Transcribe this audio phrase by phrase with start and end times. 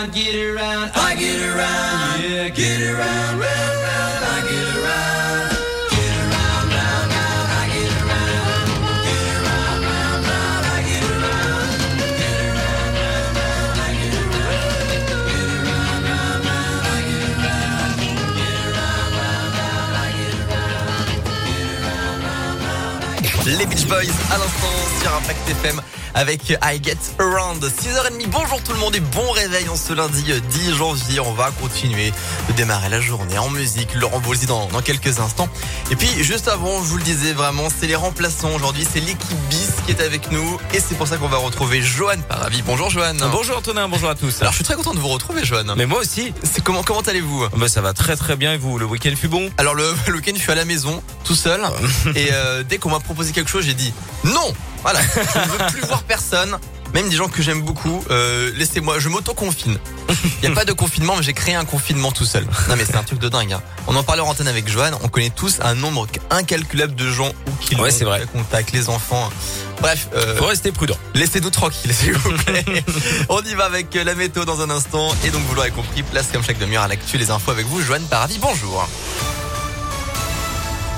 [0.00, 5.10] around, get around, I get around, yeah, get around, round, round, I get around.
[23.58, 23.96] Les Beach Boys
[24.30, 24.68] à l'instant
[25.02, 25.99] sur Impact FM.
[26.14, 27.62] Avec I Get Around.
[27.62, 31.20] 6h30, bonjour tout le monde et bon réveil en ce lundi 10 janvier.
[31.20, 32.12] On va continuer
[32.48, 33.94] de démarrer la journée en musique.
[33.94, 35.48] Laurent Boulzy dans, dans quelques instants.
[35.90, 38.86] Et puis juste avant, je vous le disais vraiment, c'est les remplaçants aujourd'hui.
[38.90, 42.20] C'est l'équipe BIS qui est avec nous et c'est pour ça qu'on va retrouver Johan
[42.28, 42.62] Paravi.
[42.62, 43.14] Bonjour Johan.
[43.32, 44.40] Bonjour Antonin, bonjour à tous.
[44.40, 45.64] Alors je suis très content de vous retrouver Johan.
[45.76, 46.32] Mais moi aussi.
[46.42, 47.46] C'est comment comment allez-vous?
[47.56, 49.50] Bah, Ça va très très bien et vous, le week-end fut bon?
[49.58, 51.60] Alors le, le week-end je suis à la maison tout seul
[52.16, 53.92] et euh, dès qu'on m'a proposé quelque chose j'ai dit
[54.24, 56.58] non voilà, je ne veux plus voir personne.
[56.94, 59.78] Même des gens que j'aime beaucoup, euh, laissez-moi, je m'auto-confine.
[60.08, 62.44] Il n'y a pas de confinement, mais j'ai créé un confinement tout seul.
[62.68, 63.52] Non mais c'est un truc de dingue.
[63.52, 63.62] Hein.
[63.86, 67.28] On en parlait en antenne avec Joanne, on connaît tous un nombre incalculable de gens
[67.28, 68.26] où qui ouais, c'est vrai.
[68.32, 69.30] contact, les enfants.
[69.80, 70.96] Bref, euh, faut rester prudent.
[71.14, 72.64] Laissez-nous tranquilles, s'il vous plaît.
[73.28, 75.14] on y va avec la météo dans un instant.
[75.24, 77.80] Et donc vous l'aurez compris, place comme chaque demi-heure à l'actu, les infos avec vous,
[77.82, 78.38] Joanne Paradis.
[78.40, 78.88] Bonjour.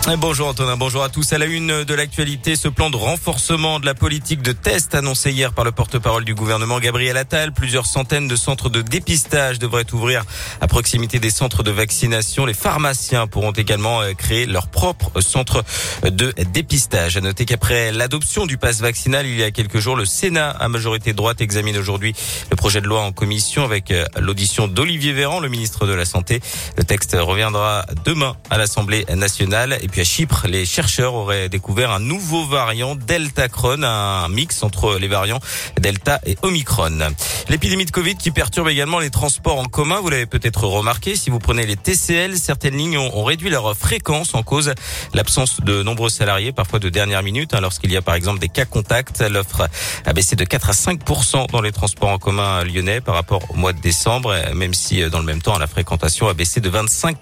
[0.05, 1.33] Bonjour Antonin, bonjour à tous.
[1.33, 5.31] À la une de l'actualité, ce plan de renforcement de la politique de test annoncé
[5.31, 7.53] hier par le porte-parole du gouvernement Gabriel Attal.
[7.53, 10.25] Plusieurs centaines de centres de dépistage devraient ouvrir
[10.61, 12.45] à proximité des centres de vaccination.
[12.45, 15.65] Les pharmaciens pourront également euh, créer leur propre centre
[16.03, 17.17] de dépistage.
[17.17, 20.69] À noter qu'après l'adoption du pass vaccinal il y a quelques jours, le Sénat à
[20.69, 22.13] majorité droite examine aujourd'hui
[22.51, 26.05] le projet de loi en commission avec euh, l'audition d'Olivier Véran, le ministre de la
[26.05, 26.41] Santé.
[26.77, 32.01] Le texte reviendra demain à l'Assemblée nationale puis à Chypre, les chercheurs auraient découvert un
[32.01, 35.39] nouveau variant Delta Cron, un mix entre les variants
[35.79, 36.99] Delta et Omicron.
[37.51, 41.29] L'épidémie de Covid qui perturbe également les transports en commun, vous l'avez peut-être remarqué, si
[41.29, 44.73] vous prenez les TCL, certaines lignes ont, réduit leur fréquence en cause
[45.13, 48.49] l'absence de nombreux salariés, parfois de dernière minute, hein, lorsqu'il y a par exemple des
[48.49, 49.21] cas contacts.
[49.21, 49.69] L'offre
[50.07, 51.01] a baissé de 4 à 5
[51.53, 55.19] dans les transports en commun lyonnais par rapport au mois de décembre, même si dans
[55.19, 57.19] le même temps la fréquentation a baissé de 25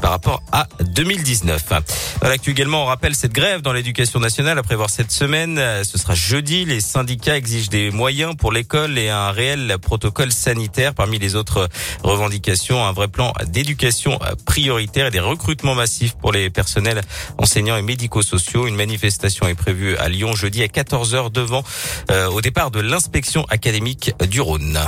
[0.00, 1.83] par rapport à 2019.
[2.20, 5.60] Dans l'actu également, on rappelle cette grève dans l'éducation nationale à prévoir cette semaine.
[5.84, 6.64] Ce sera jeudi.
[6.64, 10.94] Les syndicats exigent des moyens pour l'école et un réel protocole sanitaire.
[10.94, 11.68] Parmi les autres
[12.02, 17.02] revendications, un vrai plan d'éducation prioritaire et des recrutements massifs pour les personnels
[17.38, 18.66] enseignants et médico-sociaux.
[18.66, 21.64] Une manifestation est prévue à Lyon jeudi à 14h devant
[22.10, 24.78] euh, au départ de l'inspection académique du Rhône.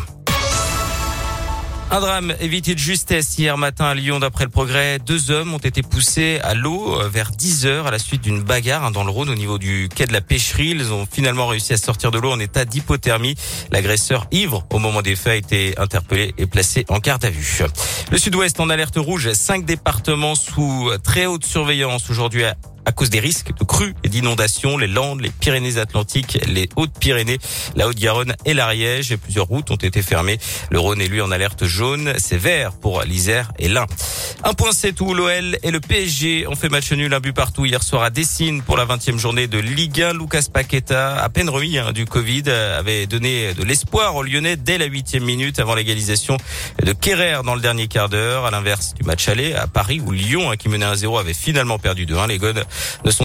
[1.89, 4.19] Un drame évité de justesse hier matin à Lyon.
[4.19, 7.93] D'après le progrès, deux hommes ont été poussés à l'eau euh, vers 10 heures à
[7.93, 10.71] la suite d'une bagarre hein, dans le Rhône au niveau du quai de la pêcherie.
[10.71, 13.37] Ils ont finalement réussi à sortir de l'eau en état d'hypothermie.
[13.71, 17.63] L'agresseur ivre au moment des faits a été interpellé et placé en garde à vue.
[18.11, 19.33] Le sud-ouest en alerte rouge.
[19.35, 22.57] Cinq départements sous très haute surveillance aujourd'hui à
[22.93, 27.39] cause des risques de crues et d'inondations, les Landes, les Pyrénées-Atlantiques, les Hautes-Pyrénées,
[27.75, 29.17] la Haute-Garonne et l'Ariège.
[29.17, 30.39] Plusieurs routes ont été fermées.
[30.71, 32.15] Le Rhône est lui en alerte jaune.
[32.37, 33.87] Vert pour l'Isère et l'Ain.
[34.45, 35.15] Un point c'est tout.
[35.15, 38.63] L'OL et le PSG ont fait match nul, un but partout hier soir à Dessine
[38.63, 40.13] pour la 20e journée de Ligue 1.
[40.13, 44.79] Lucas Paqueta, à peine remis hein, du Covid, avait donné de l'espoir aux Lyonnais dès
[44.79, 46.37] la 8e minute avant l'égalisation
[46.83, 48.45] de Kerrer dans le dernier quart d'heure.
[48.47, 51.79] À l'inverse du match aller à Paris où Lyon, hein, qui menait 1-0, avait finalement
[51.79, 52.29] perdu 2-1.
[52.29, 52.65] Les Godes
[53.05, 53.15] ne sont